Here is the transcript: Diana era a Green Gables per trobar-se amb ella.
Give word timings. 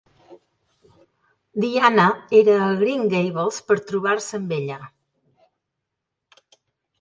Diana 1.65 2.05
era 2.39 2.55
a 2.69 2.69
Green 2.79 3.03
Gables 3.11 3.61
per 3.69 3.77
trobar-se 3.93 4.41
amb 4.41 4.57
ella. 4.59 4.79